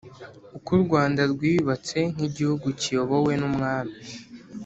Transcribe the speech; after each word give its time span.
uko 0.57 0.69
u 0.77 0.81
Rwanda 0.85 1.21
rwiyubatse 1.31 1.99
nk 2.13 2.19
igihugu 2.29 2.67
kiyobowe 2.79 3.33
n 3.37 3.43
umwami 3.49 3.93